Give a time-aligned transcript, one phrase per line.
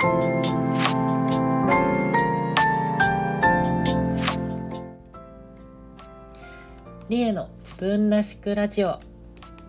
[0.00, 0.06] リ
[7.20, 8.98] エの自分らしくラジオ。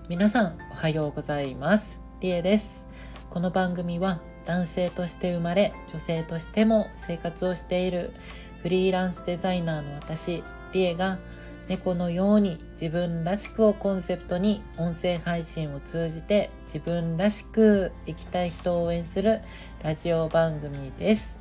[0.07, 1.99] 皆さんおはようございます。
[2.21, 2.85] リエです。
[3.29, 8.13] この番組は男性として生まれ女性としても生活をしている
[8.61, 11.19] フリーランスデザイナーの私リエが
[11.67, 19.41] 猫のように自分らしくをコンセプトに音声配信を通じて自分らしく生きたい人を応援する
[19.83, 21.39] ラジオ番組です。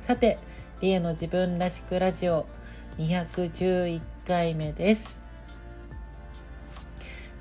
[0.00, 0.38] さて、
[0.80, 2.46] リエの自分らしくラジオ
[2.98, 5.20] 211回目です。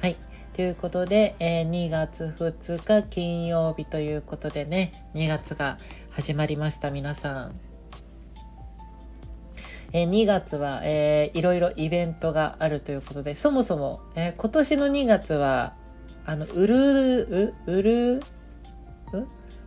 [0.01, 0.17] はい。
[0.53, 5.77] ということで、えー、2月2日金曜日ということでね、2月が
[6.09, 7.68] 始まりました皆さん。
[9.91, 15.73] えー、2月は、えー、いろいろイベントがあるということで、そもそも、えー、今年の2月は、
[16.25, 16.75] あの、うる
[17.21, 18.21] う、うる、う？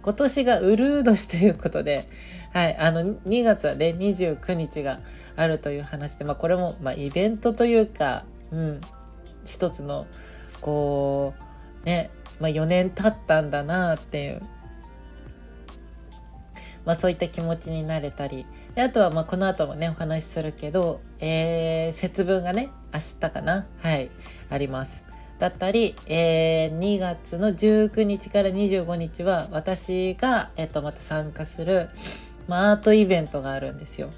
[0.02, 2.08] 今年がうるう年ということで、
[2.52, 5.00] はい、あの、2月はね、29日が
[5.36, 8.80] あるという話で、まあ、これも、まあ、イベントというか、うん、
[9.44, 10.06] 一つの、
[10.60, 11.34] こ
[11.82, 14.42] う、ね、まあ、4年経ったんだなっていう、
[16.84, 24.10] まあそういった気持ちになれたり、であとはまあこの後もね、お話しするけど、えー、節分がね、明日かなはい、
[24.50, 25.04] あります。
[25.38, 31.88] だったり、えー、2月の19日から25日は私が、えっ、と、また参加する、
[32.46, 34.10] まあ、アートイベントがあるんですよ。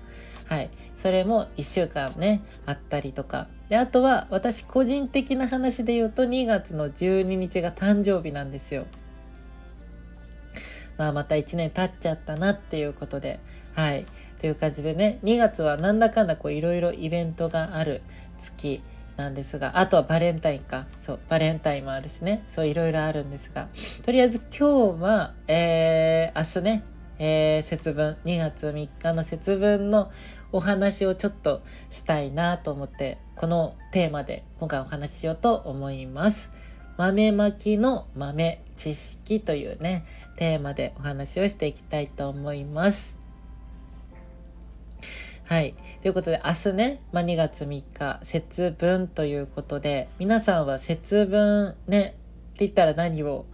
[0.46, 0.70] はい。
[0.94, 3.48] それも1週間ね、あったりとか。
[3.70, 8.86] で、あとは私個人的な話で言うと2月の12日が誕生日なんですよ。
[10.98, 13.40] まあ、また1年経っちゃったなっていうことで、
[13.74, 14.06] はい。
[14.44, 18.02] という感じでね、2月はなんだかんだこういろいろイベントがある
[18.36, 18.82] 月
[19.16, 20.86] なんですが、あとはバレンタインか。
[21.00, 22.44] そう、バレンタインもあるしね。
[22.46, 23.68] そういろいろあるんですが、
[24.02, 26.84] とりあえず今日は、えー、明日ね、
[27.18, 30.10] えー、節分、2月3日の節分の
[30.52, 36.52] お話をちょっとしたいなと思って、このテーマで今回お話ししようと思います。
[36.98, 40.04] 豆まきの豆知識というね、
[40.36, 43.23] テーマでお話をしていきたいと思います。
[45.54, 45.76] はい。
[46.02, 52.16] ということで、明日ね、まあ、2月3日、節分ということで、皆さんは節分ね、
[52.54, 53.46] って言ったら何を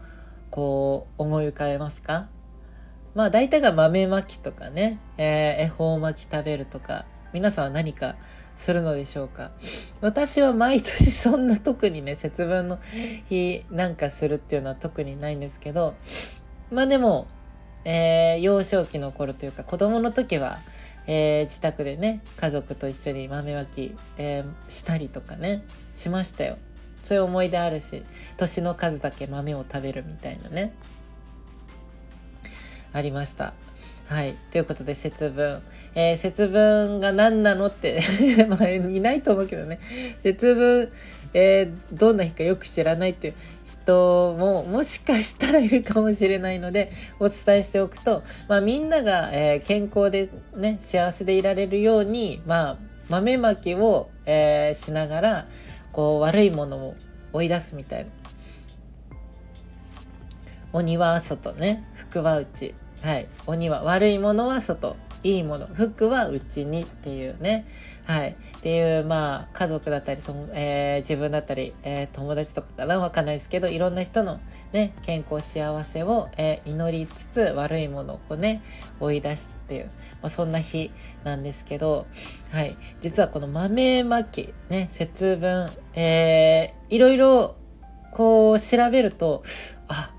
[0.50, 2.31] こう思い浮かべますか？
[3.15, 8.16] まあ大体が豆まきとかね、えー、恵方巻き食べるとか、皆さんは何か
[8.56, 9.50] するのでしょうか？
[10.00, 12.78] 私は毎年そんな特にね、節分の
[13.28, 15.97] 日なんかするっていうのは特にないんですけど、
[16.72, 17.28] まあでも、
[17.84, 20.60] えー、幼少期の頃というか子供の時は、
[21.12, 26.56] えー、自宅でね、家族と一緒に豆まき、えー、したりとかね、しましたよ。
[27.03, 28.04] そういう思い出あるし、
[28.37, 30.72] 年の数だけ豆を食べるみたいなね。
[32.93, 33.54] ありました。
[34.10, 34.37] はい。
[34.50, 35.62] ということで、節分。
[35.94, 38.03] えー、節分が何なのって
[38.50, 39.78] まあ、いないと思うけどね。
[40.19, 40.91] 節分、
[41.32, 43.34] えー、どんな日かよく知らないっていう
[43.65, 46.91] 人も、もしかしたらいるかもしれないので、
[47.21, 52.78] お伝えしておくと、まあ、みんなが、えー、健康でね、幸せでいられるように、まあ、
[53.09, 55.47] 豆まきを、えー、しながら、
[55.92, 56.94] こう、悪いものを
[57.32, 58.10] 追い出すみたいな。
[60.72, 62.75] 鬼は外ね、福は内。
[63.03, 63.28] はい。
[63.47, 64.97] 鬼は悪いものは外。
[65.22, 65.66] いいもの。
[65.66, 67.66] 服は内にっていうね。
[68.06, 68.31] はい。
[68.31, 74.41] っていう、まあ、家族だったり、とえー、自分だったり、えー、友達とかかなわかんないですけど、いろんな人の
[74.72, 78.62] ね、健康幸せを、えー、祈りつつ、悪いものをこうね、
[78.99, 79.91] 追い出すっていう、
[80.22, 80.91] まあ、そんな日
[81.22, 82.06] なんですけど、
[82.50, 82.77] はい。
[83.03, 87.56] 実はこの豆まき、ね、節分、えー、いろいろ、
[88.12, 89.43] こう、調べると、
[89.89, 90.15] あ、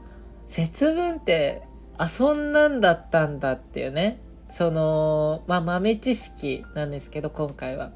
[0.47, 1.63] 節分って
[2.01, 4.19] あ、そんなんだったんだっていうね。
[4.49, 7.91] その、まあ、豆知識なんですけど、今回は。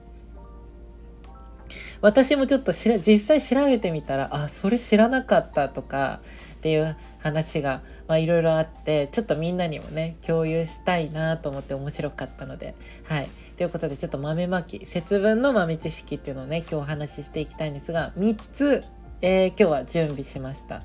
[2.01, 6.21] 私もちょっとしら実際調べてみたら、あ、それ知らなかったとか
[6.53, 12.75] っていう話が、まあ、いろいろあって、ちょっとみんなにもね、共有したいなと思って面白かったので、
[13.05, 13.29] はい。
[13.57, 18.83] ということで、ちょっと豆まき、節分の豆知識っていうのをね、今日お話ししていきたいんですが、3つ、
[19.23, 20.83] えー、今日は準備しました。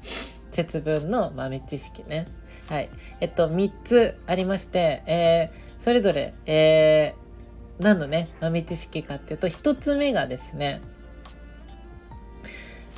[0.51, 2.27] 節分の豆知識ね。
[2.71, 2.91] はい。
[3.21, 10.81] えっと、3つありまして、えー、それぞれ、えー、何のね、豆知識かっていうと、1つ目がですね、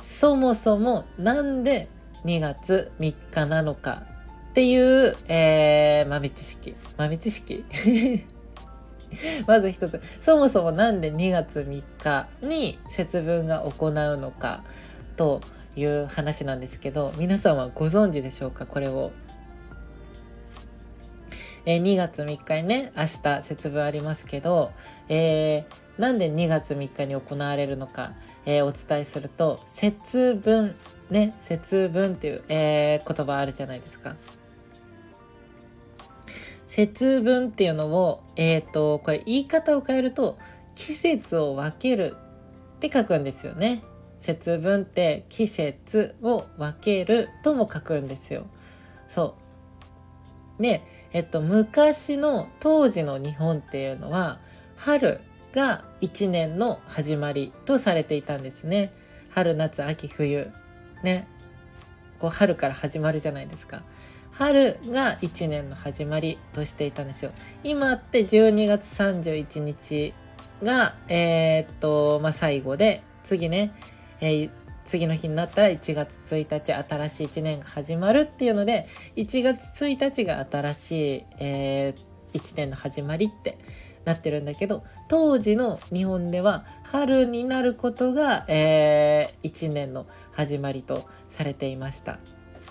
[0.03, 1.89] そもそもなんで
[2.23, 4.03] 2月3日なのか
[4.51, 6.75] っていう、えー、豆知識。
[6.95, 7.65] 豆知識？
[9.47, 9.99] まず一つ。
[10.19, 14.63] そもそもなんで2月3日に節分が行うのか
[15.17, 15.41] と
[15.75, 18.67] いう話なんですけど、皆さんはご存知でしょうか？
[18.67, 19.11] これを。
[21.65, 24.71] えー、2月3日にね、明日節分ありますけど、
[25.09, 28.13] えー、なんで2月3日に行われるのか、
[28.45, 30.75] えー、お伝えすると、節分、
[31.09, 34.15] ね、節分っていう、えー、言葉あるじゃないですか。
[36.67, 40.39] 節分っていうのを、えっ、ー、と、これ言い方を変えると、
[40.75, 42.15] 季節を分ける
[42.77, 43.83] って書くんですよね。
[44.17, 48.47] 節分って季節を分けるとも書くんですよ。
[49.07, 49.42] そう。
[50.63, 50.81] で、
[51.11, 54.39] えっと、昔の当時の日本っていうのは、
[54.77, 55.19] 春
[55.53, 58.93] が一年の始まりとされていたんですね。
[59.29, 60.49] 春、夏、秋、冬。
[61.03, 61.27] ね。
[62.17, 63.83] こう、春から始まるじゃないですか。
[64.31, 67.31] 春が1年の始まりとしていたんですよ。
[67.65, 70.13] 今って12月31日
[70.63, 73.73] が、えー、っと、まあ、最後で、次ね、
[74.21, 74.49] えー、
[74.85, 83.57] 次の日になったら1月1日新しい1年が始まるっていうので、1月1日が新しい、えー、1年の始まりって
[84.05, 92.19] なってるんだけど、当時の日本では春になることが、えー、1年の始まりとされていました。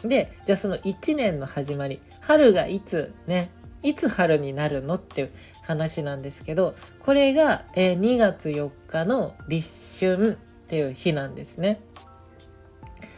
[0.04, 3.50] で、じゃあその1年の始まり、春がいつね、
[3.82, 5.32] いつ春になるのっていう
[5.62, 11.80] 話なんですけど、これが、えー、2月4日の立春っていう日なんですね。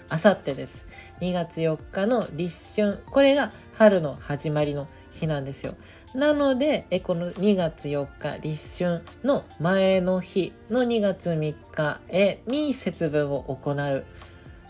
[0.08, 0.86] あさってです。
[1.20, 3.02] 2月4日の立春。
[3.10, 5.74] これが春の始まりの日なんですよ。
[6.14, 14.04] なので、えこの2月4日立春の前の日の2月3日へに節分を行う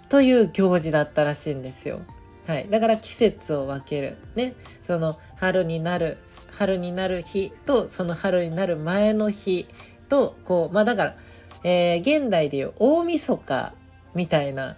[0.08, 2.00] という行事だったらしいんですよ。
[2.46, 2.69] はい。
[2.70, 4.16] だから季節を分ける。
[4.34, 4.54] ね。
[4.82, 6.19] その春になる、
[6.50, 9.66] 春になる日と、その春になる前の日
[10.08, 11.16] と、こう、まあだから、
[11.64, 13.75] えー、現代でいう大晦日
[14.14, 14.76] みたいな、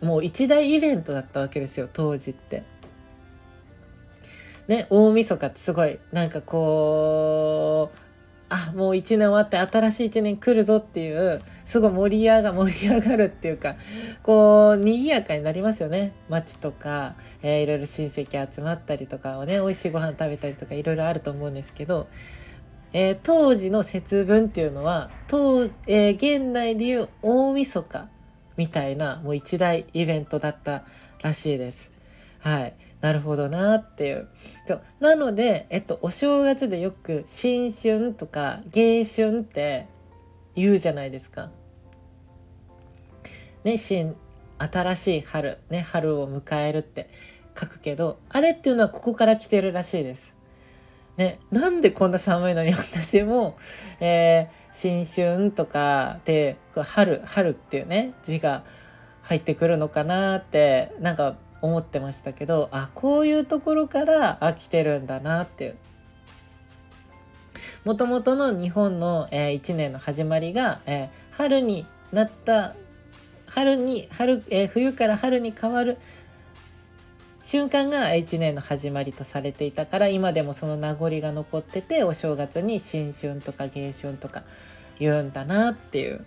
[0.00, 2.62] もう一大イベントだったわけですよ、当時って。
[4.68, 7.98] ね、大晦日ってすごい、なんかこう、
[8.50, 13.76] あ、もう一年終わって新しい一年来るぞっていう、すごい盛り上が、盛り上がるっていうか、
[14.22, 16.12] こう、賑やかになりますよね。
[16.28, 22.08] 街とか、えー、いろいろ親戚集まったりとかをね、美味しいご飯食べたりとかいろいろあると思うんですけど、
[22.92, 28.08] えー、当時の節分っていうのは、当、えー、現代でいう大晦日
[28.60, 30.84] みたいな、もう一大イベントだった
[31.22, 31.92] らしいです。
[32.40, 32.74] はい。
[33.00, 34.28] なるほどなっていう。
[34.66, 39.86] そうなので、えっと、お正月でよく新春とか迎春って
[40.54, 41.50] 言うじゃないですか。
[43.64, 44.14] ね、新、
[44.58, 47.08] 新しい春、ね、春を迎えるって
[47.58, 50.36] 書くけど、あれっていうのはここから来てるらしいです。
[51.20, 53.58] ね、なんでこんな寒いのに私も、
[54.00, 58.64] えー、新春とかで、春、春っていうね、字が
[59.20, 65.76] 入ってくるのかなって、なんか思ってましたけどあこういうところから飽きてるんだなっていう。
[67.84, 72.74] もともとの日本の、えー、1年の始まりが、えー、春になった
[73.46, 75.98] 春に春、えー、冬から春に変わる
[77.42, 84.44] 瞬間が1年の始まりとされていたから今でもその名残が残っててお正月に新春とか迎春とか
[84.98, 86.24] 言うんだなっていう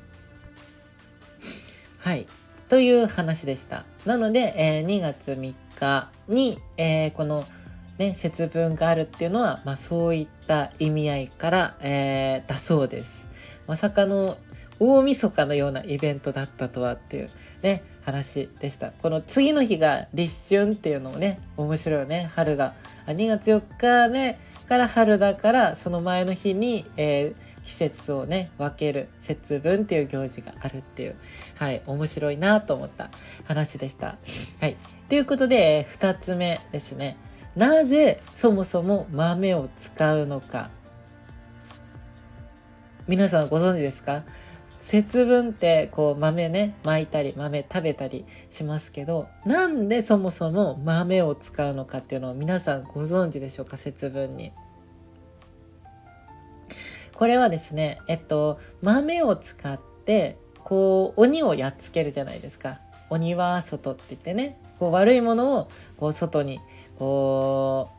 [1.99, 2.27] はい
[2.69, 3.85] という話でした。
[4.03, 7.45] なので、えー、2月3日に、えー、この、
[7.99, 13.27] ね、節分があるっていうのは、まあ、そういった意味合いから、えー、だそうです。
[13.67, 14.37] まさかの
[14.79, 17.29] 大晦日のようなイベントだったとはっていう
[17.61, 18.91] ね、話でした。
[18.91, 22.29] この次の日が立春っていうのもね、面白いよね。
[22.35, 22.73] 春が。
[23.07, 31.15] 2月4日ね、から春だから、その前の日に、えー、季節をね、分ける節分っていう行事があるっていう、
[31.57, 33.09] はい、面白いなと思った
[33.45, 34.17] 話でした。
[34.59, 34.77] はい。
[35.09, 37.17] ということで、二つ目ですね。
[37.55, 40.71] なぜそもそも豆を使うのか。
[43.07, 44.23] 皆さんご存知ですか？
[44.83, 54.51] 節分ってこう豆ね巻いたり豆食べたりしますけどなんでそもそも豆を使うのかっていうのを皆さんご存知でしょうか節分に。
[57.13, 62.79] これはですねえっと豆を使ってこう鬼をやっつけるじゃないですか。
[63.09, 66.59] 鬼は外って言ってねこう悪いものをこう外に
[66.99, 67.89] こ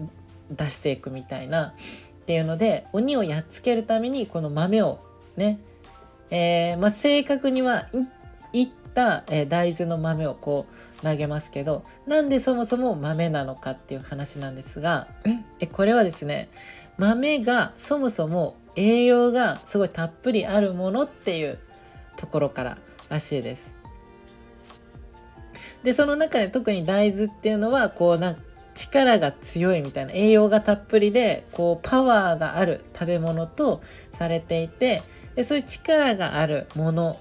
[0.00, 1.74] う出していくみたいな
[2.22, 5.00] っていうので鬼をやっつけるためにこの豆を
[5.36, 5.58] ね
[6.30, 7.86] えー、まあ、正確には
[8.52, 10.66] いった、えー、大豆の豆をこ
[11.00, 15.08] う投げますけど、なんでそもそも豆なのかっていう話なんですが、
[15.60, 15.66] え？
[15.66, 16.48] これはですね、
[16.98, 21.58] 豆がそもそも栄養がすごいたっぷりあるものっていう
[22.16, 23.74] ところかららしいです。
[25.82, 28.36] で、その中で特に大豆っていうのは、こうな、
[28.72, 33.82] 力が強いみたいな栄養がたっぷりでこうパワーがある食べ物と
[34.12, 35.02] されていて
[35.34, 37.20] でそういう力があるもの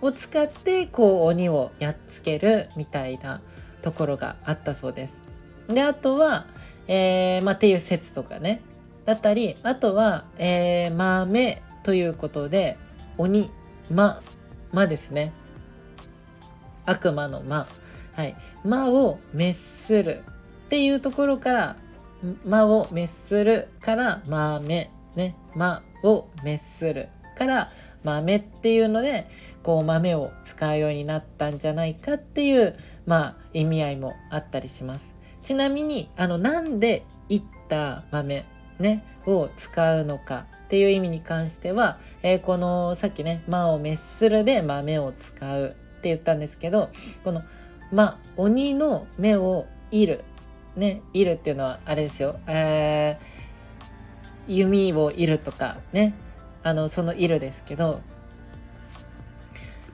[0.00, 3.40] を使ってこう鬼をやっつけるみたいな
[3.82, 5.22] ところがあったそうです。
[5.68, 6.46] であとは、
[6.88, 8.62] えー、まあ、っていう説とかね。
[9.04, 12.78] だったりあとは、えー、豆ということで
[13.18, 13.50] 鬼
[13.90, 14.22] 魔
[14.72, 15.32] 魔ですね。
[16.86, 17.66] 悪魔の魔
[18.14, 18.36] はい。
[18.64, 20.22] 魔を滅する
[20.66, 21.76] っていうところから
[22.44, 25.36] 魔を滅するから豆ね。
[25.54, 27.08] 魔を滅する。
[27.44, 27.70] から
[28.04, 29.26] 豆っていうので
[29.62, 35.16] こう豆を使うようになったんじゃないかっていうまあ意味合いもあったりします。
[35.42, 38.46] ちなみにあのなんでいった豆
[38.78, 46.88] ねを使うのかっていう意味に関しては、えー、このさっきね「魔を滅する」で豆を使うって言ったんですけど
[47.24, 47.42] この
[47.92, 50.24] 「魔」鬼の目をいる
[50.76, 52.36] ねいるっていうのはあれですよ。
[52.46, 56.14] えー、弓をいるとかね。
[56.64, 58.00] あの、そのいるですけど、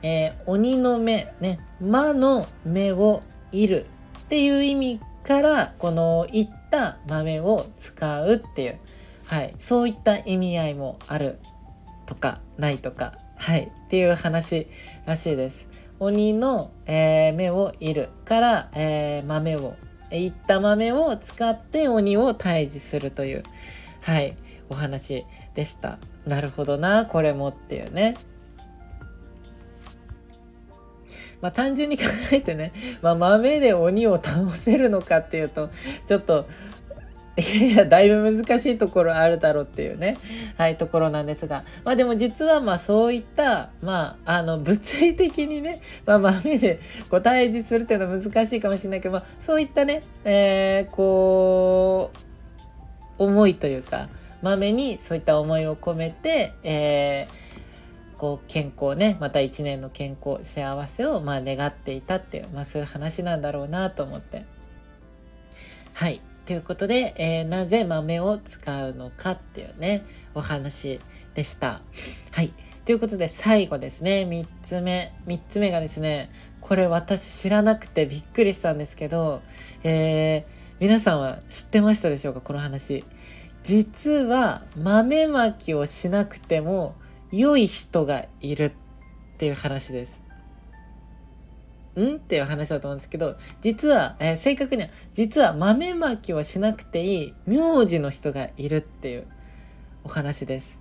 [0.02, 3.22] えー、鬼の目、ね、魔の目を
[3.52, 3.86] いる
[4.20, 8.78] っていう意味から、このいった豆を使うっていう、
[9.26, 11.40] はい、そういった意味合いもある
[12.06, 14.68] とか、ないとか、はい、っていう話
[15.06, 15.68] らしいです。
[15.98, 19.74] 鬼の、えー、目をいるから、えー、豆を、
[20.12, 23.42] いった豆を使って鬼を退治するという、
[24.02, 24.36] はい、
[24.68, 25.24] お話
[25.54, 25.98] でした。
[26.26, 28.16] なるほどな、これもっていうね。
[31.40, 32.72] まあ単純に考えてね、
[33.02, 35.70] まあ豆で鬼を倒せるのかっていうと、
[36.06, 36.46] ちょっと、
[37.36, 40.18] いやいや、だいぶ難しいところあるだろうっていうね、
[40.58, 41.64] はい、ところなんですが。
[41.84, 52.10] まあでも実はまあそういった、まあ、あの、物理的にね、まあ豆でこう対峙するっていうのは難しいかもしれないけど、まあそういったね、えー、こ
[53.18, 54.08] う、思いというか、
[54.42, 64.44] 豆にそういった思いを込めて、えー、こう健康ねまた一年の健康幸せをまあ願っていたっていう、まあ、そういう話なんだろうなと思って。
[65.92, 66.20] はい。
[66.46, 70.02] ということで、えー、なぜ豆を使うのかっていうね
[70.34, 71.00] お話
[71.34, 71.80] でした。
[72.32, 72.52] はい。
[72.84, 74.26] ということで最後ですね。
[74.28, 76.30] 3つ目3つ目がですね
[76.60, 79.42] これ私知らなくてびっくりしたんですけど、
[79.84, 80.44] えー、
[80.80, 82.40] 皆さんは知ってましたでしょうか？
[82.40, 83.04] この話。
[83.62, 86.94] 実は豆まきをしなくても
[87.30, 88.72] 良い人がいるっ
[89.38, 90.20] ていう話です。
[91.98, 92.16] ん？
[92.16, 99.26] っていう話だと思うんですけど、実は、えー、正確には、実は豆まきをしなくていい名字の人がいるっていう
[100.04, 100.80] お話です。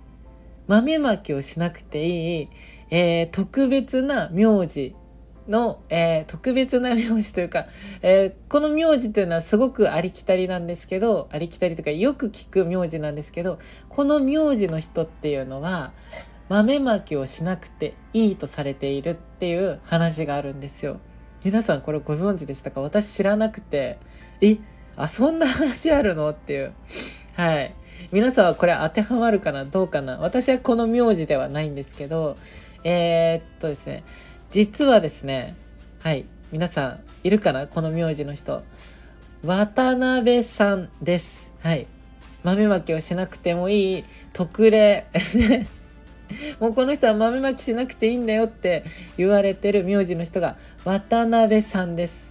[0.66, 2.48] 豆まきをしなくていい、
[2.90, 4.94] えー、特別な名字
[5.48, 7.66] の、えー、特別な名字というか、
[8.02, 15.92] えー、この名字というのはすごくありきたりなんですけど、ありきたりというかよく聞く名字なんですけど、この名字の人っていうのは、
[16.48, 20.98] 豆まきをしなくていいとされているっていう話があるんですよ。
[21.44, 22.80] 皆さんこれご存知でしたか？
[22.80, 23.98] 私知らなくて、
[24.40, 24.58] え、
[24.96, 26.28] あ、そんな話あるの？
[26.30, 26.72] っていう。
[27.36, 27.74] はい。
[28.12, 29.64] 皆さんはこれ当てはまるかな？
[29.64, 30.18] どうかな？
[30.18, 32.36] 私はこの名字ではないんですけど、
[32.82, 34.02] えー、っとですね、
[34.50, 35.54] 実はですね、
[36.00, 37.68] はい、皆さんいるかな？
[37.68, 38.64] この名字の人。
[39.44, 41.52] 渡辺さんです。
[41.62, 41.86] はい。
[42.42, 45.06] 豆まきをしなくてもいい特例。
[46.58, 48.84] もうこの人は豆まきしなくていいんだよって
[49.16, 52.30] 言われてる名字の人が渡辺さんです。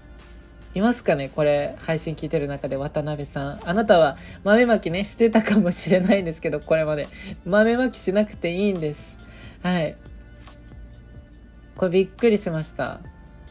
[0.76, 1.30] いますかね？
[1.30, 3.60] これ配信聞いてる中で渡辺さん。
[3.64, 7.08] あなたは豆まきねしてたかもしれないんですけど、これまで。
[7.46, 9.18] 豆まきしなくていいんです。
[9.64, 9.96] はい。
[11.80, 13.00] これびっくりしました。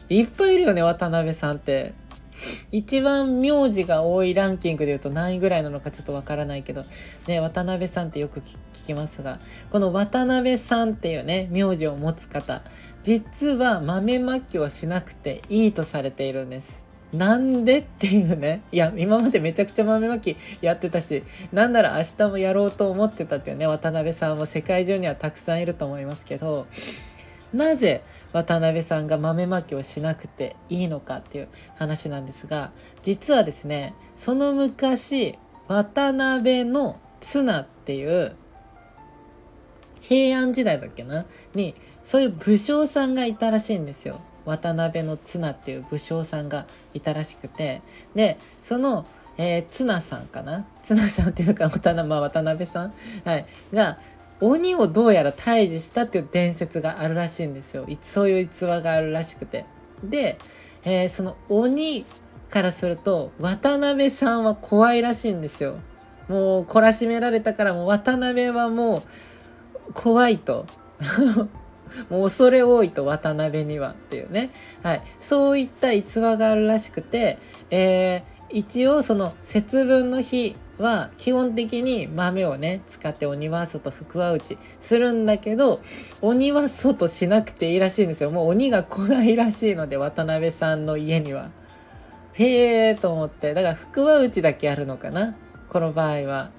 [0.07, 1.95] いっぱいいるよね、渡辺さんって。
[2.71, 6.85] 一番名字が多いランキングで言うと何位ぐらいなのかちょっとわからないけど、
[7.25, 9.39] ね、渡辺さんってよく聞きますが、
[9.71, 12.61] この渡辺さんっていうね、名字を持つ方、
[13.01, 16.85] 実は豆まきをしなくていいとされているんです。
[17.11, 18.61] なんでっていうね。
[18.71, 26.67] いや、今までめちゃくちゃ豆まきやってたし、なんなら明日もやろうと思ってたっていうね、渡辺さんも世界中にはたくさんいると思いますけど、
[27.53, 28.03] なぜ
[28.33, 35.37] 渡辺さんが豆まきをしなくていいのかっていう話なんですが実はですねその昔
[35.67, 38.35] 渡辺の綱っていう
[40.01, 41.25] 平安時代だっけな？
[41.53, 44.21] にそういう武将さんがいたらしいんですよ。
[44.45, 47.83] 渡辺の綱っていう武将さんがいたらしくて
[48.15, 49.05] でその、
[49.37, 50.65] えー、綱さんかな？
[50.81, 52.93] 綱さんっていうか渡,、まあ、渡辺さん、
[53.25, 53.99] はい、が
[54.41, 57.85] 鬼をどうやら退治したっていう伝説があるらしいんですよ。
[58.01, 59.65] そういう逸話があるらしくて。
[60.03, 60.39] で、
[60.83, 62.05] えー、その鬼
[62.49, 65.79] からすると渡辺さんは怖いらしいんですよ。
[66.29, 69.03] もう懲らしめられたからもう渡辺はも
[69.89, 70.65] う怖いと。
[72.09, 74.51] もう恐れ多いと渡辺にはっていうね。
[74.83, 75.01] はい。
[75.19, 77.39] そういった逸話があるらしくて、
[77.71, 85.81] えー、一応その節分の日は基本的に豆をね、使って鬼は外、福は内するんだけど、
[86.21, 88.31] 鬼は外しなくていいらしいんですよ。
[88.31, 91.51] もう鬼が来ないらしいので、渡辺さんの家には。
[92.33, 93.53] へえと思って。
[93.53, 95.35] だから福は内だけあるのかな。
[95.69, 96.51] この場合は。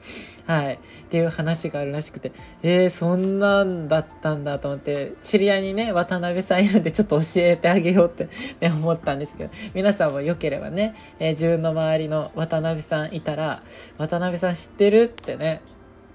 [0.47, 0.75] はい。
[0.75, 8.29] っていう話があるらしくて、えー、そんなんだったんだと思って、知り合いにね、渡辺さんいるんでちょっと教えてあげようって、
[8.61, 13.63] ね、思ったんですけど、皆さんも良ければね、えー、自分の周りの渡辺さんいたら、
[13.99, 15.61] 渡辺さん知ってるってね、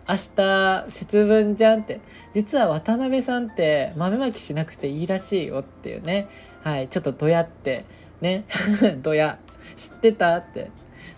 [0.08, 2.00] 明日節分じゃんって
[2.32, 6.28] 実は渡辺さんって豆まきしなくていいらしいよっていうね
[6.64, 7.86] はいちょっとどやって
[8.22, 8.46] ね
[9.02, 9.40] どや
[9.76, 10.70] 知ってたって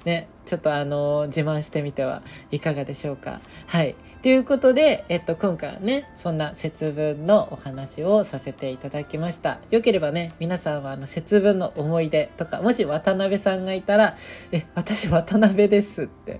[0.08, 3.42] ね、ちょっとあの自慢してみてはいかがでしょうか。
[3.68, 3.96] はい。
[4.24, 9.60] ということで、えっと、今回はね、そんな節分のお話をさせていただきました。
[9.70, 14.16] よければね、皆さんはあの節分の思い出とか、もし渡辺さんがいたら、
[14.54, 16.40] え、私渡辺ですって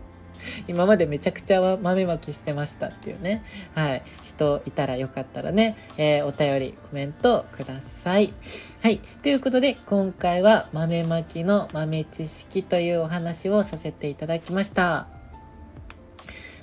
[0.68, 3.44] 今までめちゃくちゃ豆まきしてましたっていうね、
[3.76, 8.34] はい、人いたらよかったらね、えー、お便り、コメントください。
[8.82, 9.00] はい。
[9.22, 15.08] ということで、今回は豆まきの豆知識というお話をさせていただきました。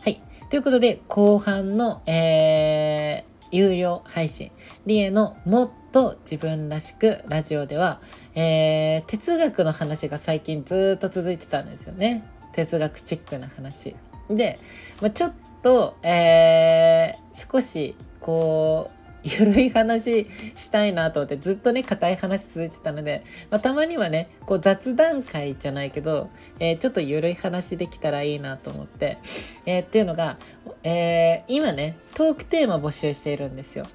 [0.02, 0.20] はい。
[0.50, 4.50] ということで、後半の、えー、有料配信、
[4.86, 8.00] リエのもっと自分らしくラジオでは、
[8.34, 12.24] えー、哲学の話が最近ずっと続いてたんですよね。
[12.54, 13.96] 哲学チックな話。
[14.30, 14.58] で、
[15.00, 29.16] まあ、ちょっと、えー、少し、こう、 ゆるい話したいなと思ってずっとね、硬い話続いてたので、まあ、たまにはね、こう雑談会じゃないけど、えー、ちょっとゆるい話できたらいいなと思って、
[29.64, 30.36] えー、っていうのが、
[30.82, 33.86] えー、今ね、トークテーマ募集しているんですよ。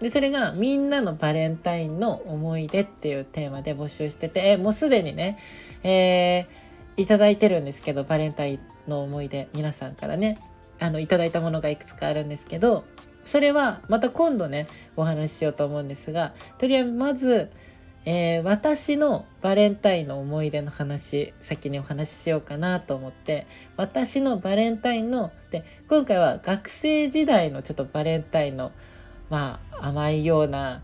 [0.00, 5.38] で、それがみんなのバレンタインの思い出っていうテーマで募集してて、えもうすでにね、
[5.84, 6.46] えー、
[6.96, 10.38] いただいてるんですけど、バレンタインの思い出、皆さんからね、
[10.80, 12.84] あの、いただいたものがいくつかあるんですけど、
[13.24, 17.50] それはまた今度ね、お話ししようと思うんですが、とりあえずまず、
[18.04, 28.70] えー、私のバレンタインの思い出の話、先にお話ししようかなと思って、私のバレンタインの、で、今回は学生時代のちょっとバレンタインの、
[29.28, 30.82] まあ、甘いような、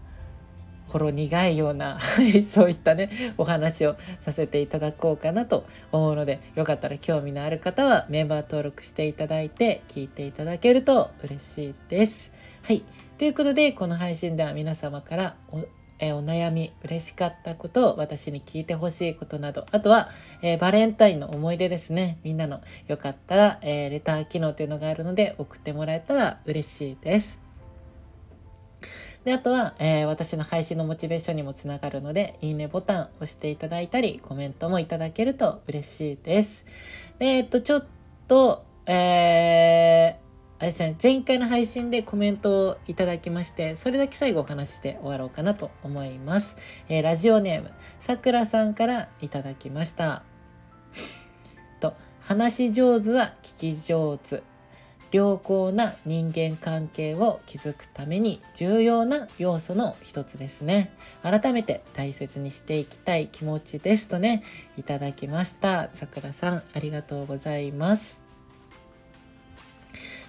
[0.92, 1.98] ほろ苦いような
[2.46, 12.31] そういったね、お話をさせていただこうかなと思うので、よかったら興味のある方はメンバー登録していただいて聞いていただけると嬉しいです。
[12.62, 12.83] はい。
[13.16, 15.64] ということで、この配信では皆様からお
[15.98, 20.09] えお悩み、嬉しかったことを、私に聞いてほしいことなど、あとは、
[20.42, 22.18] えー、バレンタインの思い出ですね。
[22.24, 27.41] みんなのよかったら、えー、レター機能というのがあるので送ってもらえたら嬉しいです。
[29.25, 36.65] で、あとは、えー、私の配信のモチベーションにもつながるので、いいねボタン押していただいたり、コメントもいただけると嬉しいです。
[37.19, 37.87] で、えっと、ちょっ
[38.27, 46.57] と、えー、あれですね、前回の配信でコメントをいただきまして、それだけ最後お話しして終わろうかなと思います。
[46.89, 50.25] えー、ラジオネーム、さくらさんからいただきました。
[51.81, 54.43] と、話し上手は聞き上手。
[55.12, 60.90] 良好な人間関係を築くために重要な要素の一つですね。
[61.22, 64.42] 改めて大切にしていきたい気持ちですとね、
[64.79, 65.92] いただきました。
[65.92, 68.22] さくらさん、ありがとうございます。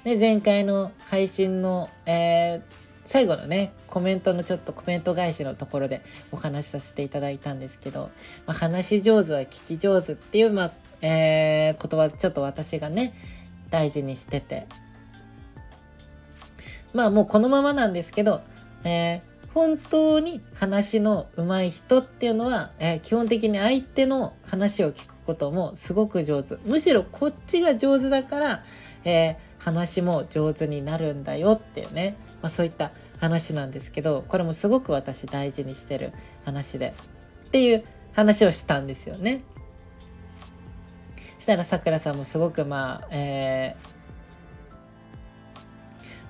[0.04, 2.62] で、前回の配信の、えー、
[3.06, 8.12] 最後のね、コメントのちょっとコメント返しのところでお話しさせていただいたんですけど、
[8.46, 13.14] まあ、話し上手は聞き上手っていう、まあ、えー、言葉ちょっと私がね、
[13.74, 14.68] 大事にしてて。
[16.94, 18.42] まあもうこのままなんですけど、
[18.84, 26.58] えー、本当に話の上手い人っていうのは、えー、基本的に相手の話を聞くこともすごく上手。
[26.66, 28.64] むしろこっちが上手だから、
[29.06, 36.14] えー、話も上手になるんだよっていうね、まあ、そういった話なんですけど、これもすごく私大事にしてる
[36.46, 36.94] 話で、
[37.48, 37.84] っていう
[38.14, 39.42] 話をしたんですよね。
[41.44, 43.76] したらさくらさんもすごくまあ、え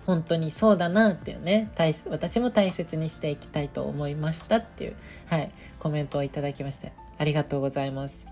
[0.03, 1.71] ー、本当にそうだなっていうね、
[2.09, 4.95] 私も大切にしていきたいと思いましたっていう、
[5.27, 8.25] はい、コメントをいただきまして、ありがとうございます。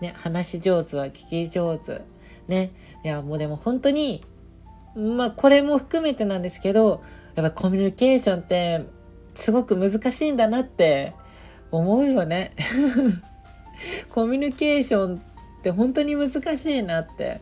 [0.00, 2.02] ね、話し上手は聞き上手。
[2.46, 2.70] ね、
[3.04, 4.24] いや、もうでも本当に、
[4.94, 7.02] まあ、これも含めてなんですけど、
[7.34, 8.86] やっぱコミュニケーションって
[9.34, 11.14] すごく難しいんだなって
[11.72, 12.52] 思うよね。
[14.10, 15.27] コミュニケーション
[15.68, 17.40] って本当に難しいなって。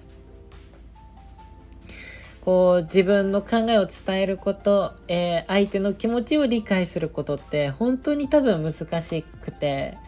[2.41, 9.99] こう自分の考えを伝えること、えー、相手の気持ちを理解することって本当に多分難しくて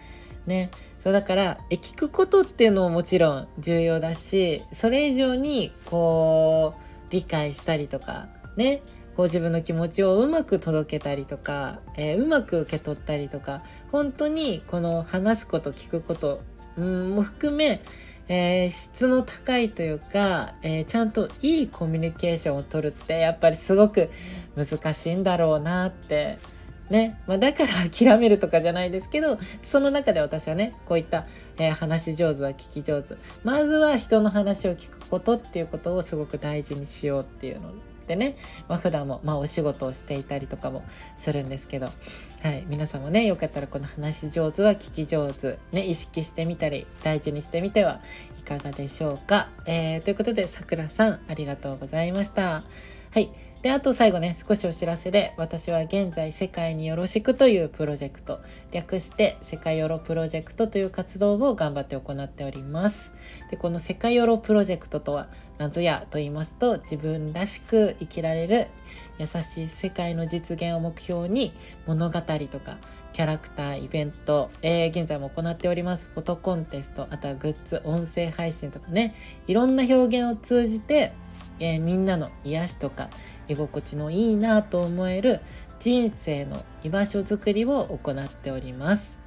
[0.46, 0.70] ね。
[1.00, 8.82] そうだから聞くことっていうのももちろん重要だしそれ以上にこう理解したりとかね。
[9.16, 16.40] こう自分の気持ちをうまく届けたりとか、えー、うまく受け取ったりとか本当にこの話すこと聞くこと
[16.78, 17.82] うんも含め
[18.30, 24.10] えー、質の高いというか、えー、ちゃんといいコミュニケーションを取るってやっぱりすごく
[24.54, 26.38] 難しいんだろうなって
[26.90, 27.18] ね。
[27.26, 33.14] まあ、だから諦めるとかじゃないですけど、その中で私はね、こういった、えー、話し上手は聞き上手。
[33.44, 37.72] まずは人の話を聞くことっていうことをすごく大事にしようっていうの
[38.08, 38.36] でね、
[38.68, 40.82] まあ、普段も、まあ、お仕事をしていたりとかも
[41.16, 41.92] するんですけど、は
[42.50, 48.00] い、皆さんもね、よかったらこの話し上手は聞き上手、ね、意識してみたり、大事にしてみては
[48.40, 49.50] いかがでしょうか。
[49.66, 52.64] えー、ということで、さくらさん、ありがとうございました。
[53.12, 53.30] はい。
[53.62, 58.38] で、あと最後ね、少しお知らせで、私は現在世界によろしくというプロジェクト、
[58.70, 63.12] 略して世界よろプロジェクトという活動を頑張って行っております。
[63.50, 65.26] で、この世界よろプロジェクトとは
[65.58, 68.68] 何ぞやと言いますと、自分らしく生きられる
[69.18, 71.52] 優しい世界の実現を目標に
[71.86, 72.78] 物語とか
[73.12, 76.10] キャラクター、イベント、えー、現在も行っております。
[76.14, 79.16] フォトコンテスト、あとはグッズ、音声配信とかね、
[79.48, 81.12] いろんな表現を通じて、
[81.60, 83.10] えー、みんなの癒しとか
[83.48, 85.40] 居心地のいいなと思える
[85.78, 89.20] 人生の居場所づくりを行っております。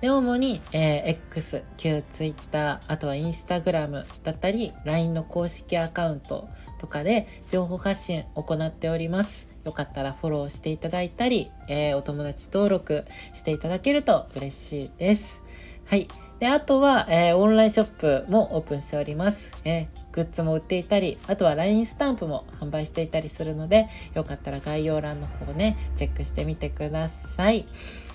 [0.00, 9.48] で、主に、えー、X、旧 Twitter、あとは Instagram だったり、LINE の公式アカウントとかで情報発信行っております。
[9.64, 15.42] よかったらフォローしていただいたり、えー、お友達登録していただけると嬉しいです。
[15.86, 16.08] はい。
[16.38, 17.86] で、あとは、えー、オンラインショッ
[18.24, 19.54] プもオープンしております。
[19.64, 27.66] えーグッズも売っていたり、あとは LINE スタンプも販売していたりするので、よかったら概要欄の方ね、チェックしてみてください。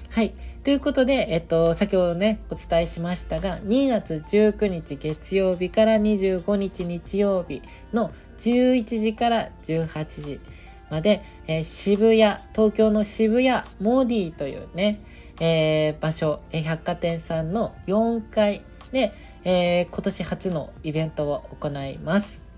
[0.10, 0.34] はい。
[0.64, 7.62] ということで、えっと、先ほどね、お伝えしましたが、2月19日月曜日から25日日曜日
[7.94, 10.42] の11時から18時
[10.92, 12.22] まで、えー、渋谷、
[12.54, 15.00] 東京の渋谷モディというね、
[15.40, 22.51] えー、場所、え、百貨店さんの4階で、え、今年初のイベントを行います。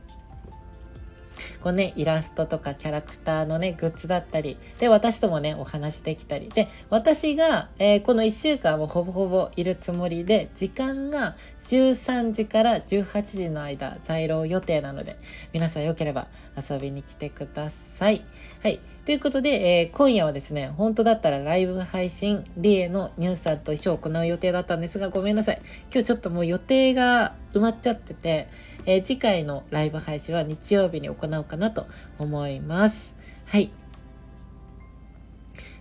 [1.61, 15.17] こうね、イラストとかキャラクターのね、グッズだったり、で、私ともね、お話できたり、で、私が、えー、この1週間もほぼほぼいるつもりで、時間が13時から18時の間、在廊予定なので、
[15.53, 18.23] 皆さんよければ遊びに来てください。
[18.61, 18.79] はい。
[19.05, 19.49] ということで、
[19.81, 25.61] えー、今夜はですね、本当だったらライブ配信、リエのニュースさんと一緒を行う予定だったんですが、ごめんなさい。
[25.91, 28.47] 今日ちょっともう予定が埋まっちゃってて、
[28.85, 31.87] えー、次回のライブ配信は日曜日に行おうかなと
[32.19, 33.15] 思います。
[33.45, 33.71] はい。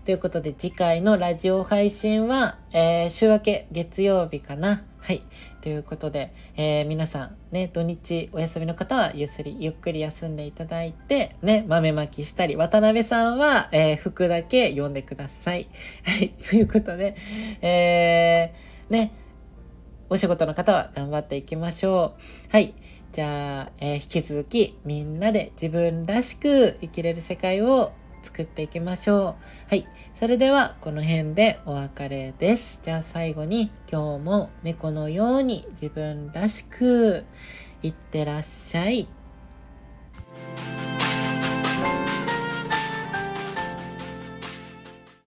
[0.04, 4.82] ということで次回のラジオ配信は、えー、週明け月曜日かな。
[4.98, 5.22] はい。
[5.60, 15.68] ということで、えー、皆さんね、土日お休みの方はゆすり、ゆっくり休んでいただいて、ね、豆まきしたり、渡辺さんは、えー、服だけ読んでください。
[16.04, 16.30] はい。
[16.30, 17.14] ということで、
[17.62, 19.12] えー、ね、
[20.12, 22.52] お仕事の方は頑張っていきましょう。
[22.52, 22.74] はい。
[23.12, 29.20] じゃあ、えー、引き続きみんなで自分らしく生きれる世界を作っていきましょう。
[29.70, 29.88] はい。
[30.12, 32.80] それでは、この辺でお別れです。
[32.82, 37.24] じゃあ最後に、今日も猫のように自分らしく、
[37.80, 39.08] いってらっしゃい。